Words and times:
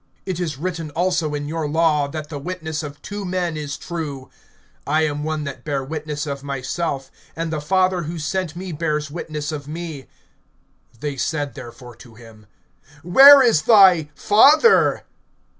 (17)It 0.25 0.39
is 0.39 0.57
written 0.57 0.89
also 0.89 1.35
in 1.35 1.47
your 1.47 1.69
law, 1.69 2.07
that 2.07 2.29
the 2.29 2.39
witness 2.39 2.81
of 2.81 2.99
two 3.03 3.23
men 3.23 3.55
is 3.55 3.77
true. 3.77 4.31
(18)I 4.87 5.07
am 5.07 5.23
one 5.23 5.43
that 5.43 5.63
bear 5.63 5.83
witness 5.83 6.25
of 6.25 6.41
myself, 6.43 7.11
and 7.35 7.53
the 7.53 7.61
Father 7.61 8.01
who 8.01 8.17
sent 8.17 8.55
me 8.55 8.71
bears 8.71 9.11
witness 9.11 9.51
of 9.51 9.67
me. 9.67 10.07
(19)They 10.97 11.19
said 11.19 11.53
therefore 11.53 11.95
to 11.97 12.15
him: 12.15 12.47
Where 13.03 13.43
is 13.43 13.61
thy 13.61 14.09
Father? 14.15 15.03